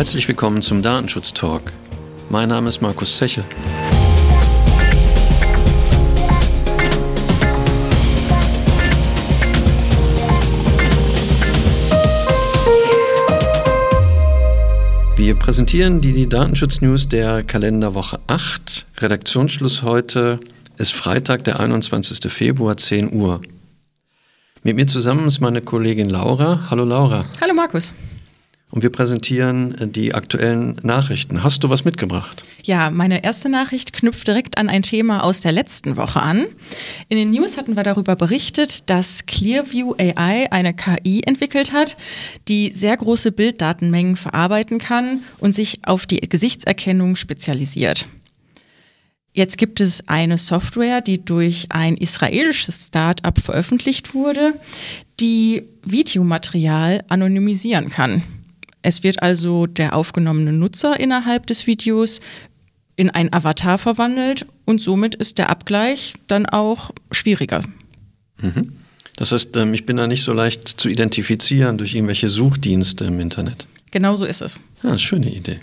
[0.00, 1.60] Herzlich willkommen zum Datenschutz Talk.
[2.30, 3.44] Mein Name ist Markus Zechel.
[15.16, 18.86] Wir präsentieren die, die Datenschutz-News der Kalenderwoche 8.
[19.00, 20.40] Redaktionsschluss heute
[20.78, 22.32] ist Freitag, der 21.
[22.32, 23.42] Februar, 10 Uhr.
[24.62, 26.70] Mit mir zusammen ist meine Kollegin Laura.
[26.70, 27.26] Hallo Laura.
[27.42, 27.92] Hallo Markus.
[28.70, 31.42] Und wir präsentieren äh, die aktuellen Nachrichten.
[31.42, 32.44] Hast du was mitgebracht?
[32.62, 36.46] Ja, meine erste Nachricht knüpft direkt an ein Thema aus der letzten Woche an.
[37.08, 41.96] In den News hatten wir darüber berichtet, dass Clearview AI eine KI entwickelt hat,
[42.48, 48.06] die sehr große Bilddatenmengen verarbeiten kann und sich auf die Gesichtserkennung spezialisiert.
[49.32, 54.54] Jetzt gibt es eine Software, die durch ein israelisches Start-up veröffentlicht wurde,
[55.20, 58.22] die Videomaterial anonymisieren kann.
[58.82, 62.20] Es wird also der aufgenommene Nutzer innerhalb des Videos
[62.96, 67.62] in ein Avatar verwandelt und somit ist der Abgleich dann auch schwieriger.
[68.40, 68.72] Mhm.
[69.16, 73.20] Das heißt, ähm, ich bin da nicht so leicht zu identifizieren durch irgendwelche Suchdienste im
[73.20, 73.66] Internet.
[73.90, 74.60] Genau so ist es.
[74.82, 75.60] Ja, schöne Idee.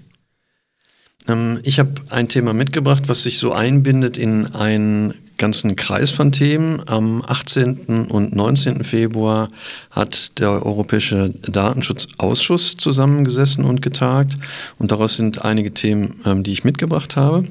[1.28, 6.32] Ähm, ich habe ein Thema mitgebracht, was sich so einbindet in einen ganzen Kreis von
[6.32, 6.82] Themen.
[6.88, 8.08] Am 18.
[8.10, 8.84] und 19.
[8.84, 9.48] Februar
[9.92, 14.34] hat der Europäische Datenschutzausschuss zusammengesessen und getagt.
[14.80, 17.46] Und daraus sind einige Themen, ähm, die ich mitgebracht habe.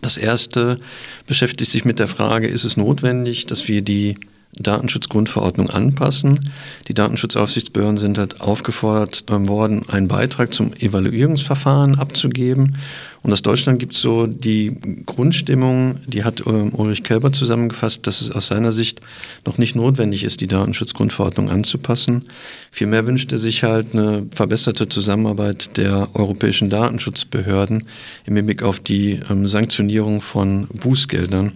[0.00, 0.78] Das erste
[1.26, 4.16] beschäftigt sich mit der Frage, ist es notwendig, dass wir die
[4.58, 6.50] Datenschutzgrundverordnung anpassen.
[6.88, 12.76] Die Datenschutzaufsichtsbehörden sind halt aufgefordert worden, einen Beitrag zum Evaluierungsverfahren abzugeben.
[13.22, 18.20] Und aus Deutschland gibt es so die Grundstimmung, die hat ähm, Ulrich Kelber zusammengefasst, dass
[18.20, 19.00] es aus seiner Sicht
[19.46, 22.26] noch nicht notwendig ist, die Datenschutzgrundverordnung anzupassen.
[22.70, 27.84] Vielmehr wünscht er sich halt eine verbesserte Zusammenarbeit der europäischen Datenschutzbehörden
[28.26, 31.52] im Hinblick auf die ähm, Sanktionierung von Bußgeldern.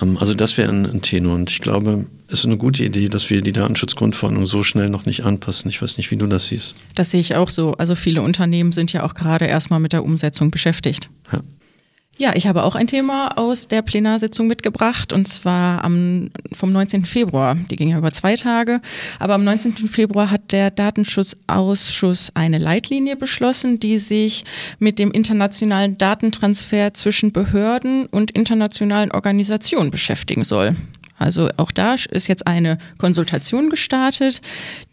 [0.00, 3.08] Ähm, also das wäre ein, ein Tenor und ich glaube, es ist eine gute Idee,
[3.08, 5.68] dass wir die Datenschutzgrundverordnung so schnell noch nicht anpassen.
[5.68, 6.76] Ich weiß nicht, wie du das siehst.
[6.94, 7.72] Das sehe ich auch so.
[7.72, 11.10] Also viele Unternehmen sind ja auch gerade erstmal mit der Umsetzung beschäftigt.
[11.32, 11.40] Ja.
[12.20, 17.06] Ja, ich habe auch ein Thema aus der Plenarsitzung mitgebracht und zwar am, vom 19.
[17.06, 17.56] Februar.
[17.70, 18.82] Die ging ja über zwei Tage.
[19.18, 19.72] Aber am 19.
[19.88, 24.44] Februar hat der Datenschutzausschuss eine Leitlinie beschlossen, die sich
[24.78, 30.76] mit dem internationalen Datentransfer zwischen Behörden und internationalen Organisationen beschäftigen soll.
[31.16, 34.42] Also auch da ist jetzt eine Konsultation gestartet,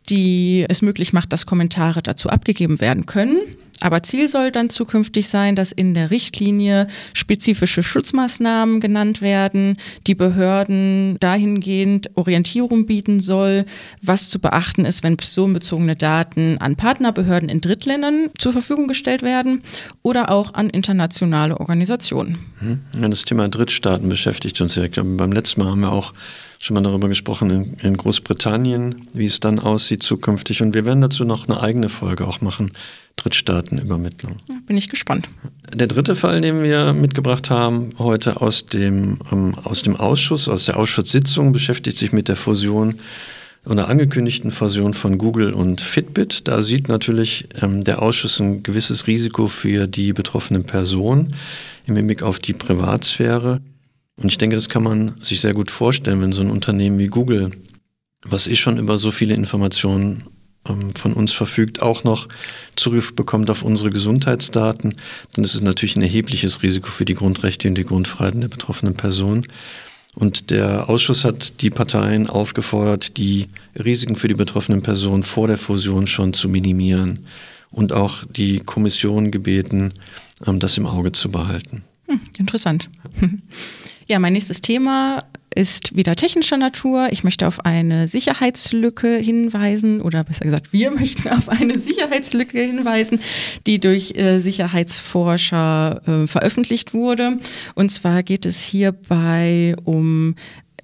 [0.08, 3.40] die es möglich macht, dass Kommentare dazu abgegeben werden können.
[3.82, 9.78] Aber Ziel soll dann zukünftig sein, dass in der Richtlinie spezifische Schutzmaßnahmen genannt werden,
[10.08, 13.66] die Behörden dahingehend Orientierung bieten soll,
[14.02, 19.62] was zu beachten ist, wenn personenbezogene Daten an Partnerbehörden in Drittländern zur Verfügung gestellt werden
[20.02, 22.38] oder auch an internationale Organisationen.
[22.60, 22.80] Hm.
[23.00, 24.88] Ja, das Thema Drittstaaten beschäftigt uns ja.
[24.96, 26.14] Beim letzten Mal haben wir auch
[26.60, 30.62] schon mal darüber gesprochen in Großbritannien, wie es dann aussieht zukünftig.
[30.62, 32.72] Und wir werden dazu noch eine eigene Folge auch machen.
[33.18, 34.38] Drittstaatenübermittlung.
[34.66, 35.30] Bin ich gespannt.
[35.74, 40.66] Der dritte Fall, den wir mitgebracht haben, heute aus dem, ähm, aus dem Ausschuss, aus
[40.66, 42.96] der Ausschusssitzung, beschäftigt sich mit der Fusion
[43.66, 46.48] oder angekündigten Fusion von Google und Fitbit.
[46.48, 51.36] Da sieht natürlich ähm, der Ausschuss ein gewisses Risiko für die betroffenen Personen
[51.86, 53.62] im Hinblick auf die Privatsphäre.
[54.16, 57.08] Und ich denke, das kann man sich sehr gut vorstellen, wenn so ein Unternehmen wie
[57.08, 57.52] Google,
[58.24, 60.24] was eh schon über so viele Informationen
[60.68, 62.28] von uns verfügt, auch noch
[62.76, 64.96] Zugriff bekommt auf unsere Gesundheitsdaten,
[65.34, 68.96] dann ist es natürlich ein erhebliches Risiko für die Grundrechte und die Grundfreiheiten der betroffenen
[68.96, 69.46] Person.
[70.16, 75.60] Und der Ausschuss hat die Parteien aufgefordert, die Risiken für die betroffenen Personen vor der
[75.60, 77.26] Fusion schon zu minimieren
[77.70, 79.94] und auch die Kommission gebeten,
[80.46, 81.84] ähm, das im Auge zu behalten.
[82.08, 82.90] Hm, interessant.
[84.10, 85.26] Ja, mein nächstes Thema
[85.58, 87.08] ist wieder technischer Natur.
[87.12, 93.20] Ich möchte auf eine Sicherheitslücke hinweisen oder besser gesagt, wir möchten auf eine Sicherheitslücke hinweisen,
[93.66, 97.40] die durch äh, Sicherheitsforscher äh, veröffentlicht wurde.
[97.74, 100.36] Und zwar geht es hierbei um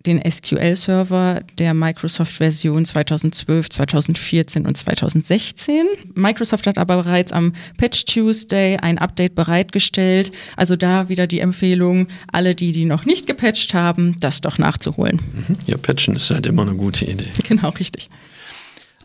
[0.05, 5.85] den SQL-Server der Microsoft-Version 2012, 2014 und 2016.
[6.15, 10.31] Microsoft hat aber bereits am Patch Tuesday ein Update bereitgestellt.
[10.57, 15.19] Also da wieder die Empfehlung, alle, die die noch nicht gepatcht haben, das doch nachzuholen.
[15.33, 15.57] Mhm.
[15.65, 17.25] Ja, patchen ist halt immer eine gute Idee.
[17.43, 18.09] Genau, richtig.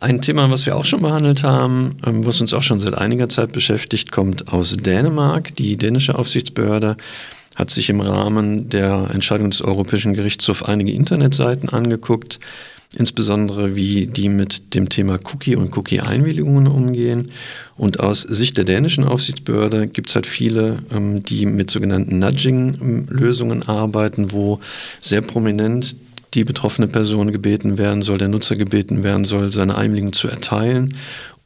[0.00, 3.28] Ein Thema, was wir auch schon behandelt haben, ähm, was uns auch schon seit einiger
[3.28, 5.54] Zeit beschäftigt, kommt aus Dänemark.
[5.56, 6.96] Die dänische Aufsichtsbehörde
[7.58, 12.38] hat sich im Rahmen der Entscheidung des Europäischen Gerichtshofs einige Internetseiten angeguckt,
[12.96, 17.32] insbesondere wie die mit dem Thema Cookie und Cookie-Einwilligungen umgehen.
[17.76, 23.64] Und aus Sicht der dänischen Aufsichtsbehörde gibt es halt viele, ähm, die mit sogenannten Nudging-Lösungen
[23.64, 24.60] arbeiten, wo
[25.00, 25.96] sehr prominent
[26.34, 30.94] die betroffene Person gebeten werden soll, der Nutzer gebeten werden soll, seine Einwilligung zu erteilen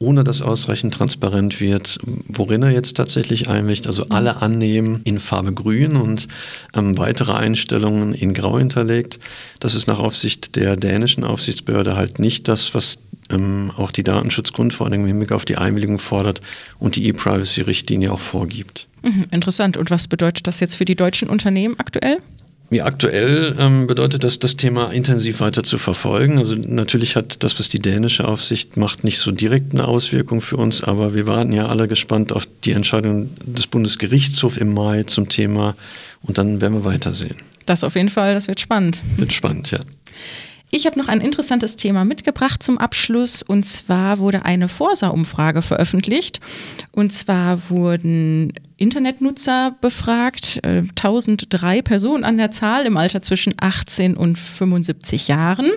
[0.03, 1.97] ohne dass ausreichend transparent wird,
[2.27, 3.87] worin er jetzt tatsächlich einwilligt.
[3.87, 6.27] Also alle annehmen in Farbe grün und
[6.75, 9.19] ähm, weitere Einstellungen in grau hinterlegt.
[9.59, 12.99] Das ist nach Aufsicht der dänischen Aufsichtsbehörde halt nicht das, was
[13.31, 16.41] ähm, auch die Datenschutzgrundverordnung im Hinblick auf die Einwilligung fordert
[16.79, 18.87] und die E-Privacy-Richtlinie auch vorgibt.
[19.03, 19.77] Mhm, interessant.
[19.77, 22.17] Und was bedeutet das jetzt für die deutschen Unternehmen aktuell?
[22.73, 26.39] Wie aktuell ähm, bedeutet das, das Thema intensiv weiter zu verfolgen.
[26.39, 30.57] Also natürlich hat das, was die dänische Aufsicht macht, nicht so direkt eine Auswirkung für
[30.57, 35.29] uns, aber wir warten ja alle gespannt auf die Entscheidung des Bundesgerichtshofs im Mai zum
[35.29, 35.75] Thema
[36.23, 37.35] und dann werden wir weitersehen.
[37.67, 39.03] Das auf jeden Fall, das wird spannend.
[39.17, 39.77] Wird spannend, ja.
[40.75, 43.43] Ich habe noch ein interessantes Thema mitgebracht zum Abschluss.
[43.43, 46.39] Und zwar wurde eine Forsa-Umfrage veröffentlicht.
[46.91, 54.17] Und zwar wurden Internetnutzer befragt, 1003 äh, Personen an der Zahl im Alter zwischen 18
[54.17, 55.69] und 75 Jahren.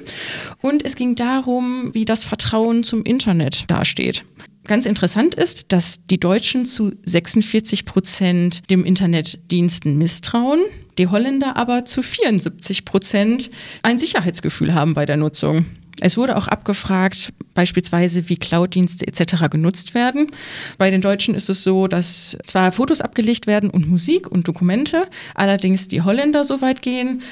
[0.62, 4.24] Und es ging darum, wie das Vertrauen zum Internet dasteht.
[4.64, 10.60] Ganz interessant ist, dass die Deutschen zu 46 Prozent dem Internetdiensten misstrauen,
[10.98, 13.50] die Holländer aber zu 74 Prozent
[13.82, 15.66] ein Sicherheitsgefühl haben bei der Nutzung.
[16.00, 19.48] Es wurde auch abgefragt, beispielsweise wie Cloud-Dienste etc.
[19.50, 20.30] genutzt werden.
[20.76, 25.08] Bei den Deutschen ist es so, dass zwar Fotos abgelegt werden und Musik und Dokumente,
[25.34, 27.22] allerdings die Holländer so weit gehen,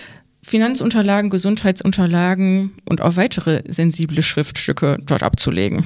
[0.43, 5.85] Finanzunterlagen, Gesundheitsunterlagen und auch weitere sensible Schriftstücke dort abzulegen.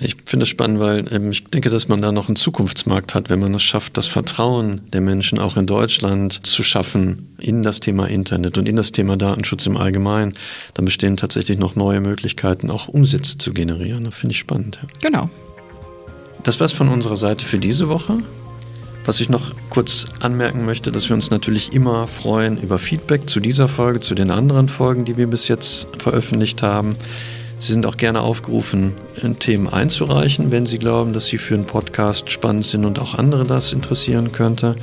[0.00, 3.30] Ich finde es spannend, weil ähm, ich denke, dass man da noch einen Zukunftsmarkt hat,
[3.30, 7.78] wenn man es schafft, das Vertrauen der Menschen auch in Deutschland zu schaffen in das
[7.78, 10.32] Thema Internet und in das Thema Datenschutz im Allgemeinen.
[10.74, 14.02] Dann bestehen tatsächlich noch neue Möglichkeiten, auch Umsätze zu generieren.
[14.02, 14.80] Das finde ich spannend.
[14.82, 15.10] Ja.
[15.10, 15.30] Genau.
[16.42, 18.18] Das war's von unserer Seite für diese Woche.
[19.04, 23.38] Was ich noch kurz anmerken möchte, dass wir uns natürlich immer freuen über Feedback zu
[23.38, 26.94] dieser Folge, zu den anderen Folgen, die wir bis jetzt veröffentlicht haben.
[27.58, 28.94] Sie sind auch gerne aufgerufen,
[29.38, 33.44] Themen einzureichen, wenn Sie glauben, dass sie für einen Podcast spannend sind und auch andere
[33.44, 34.76] das interessieren könnte.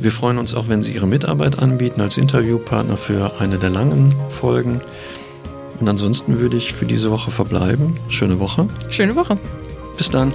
[0.00, 4.14] Wir freuen uns auch, wenn Sie Ihre Mitarbeit anbieten als Interviewpartner für eine der langen
[4.30, 4.80] Folgen.
[5.80, 7.94] Und ansonsten würde ich für diese Woche verbleiben.
[8.08, 8.68] Schöne Woche.
[8.90, 9.38] Schöne Woche.
[9.96, 10.32] Bis dann.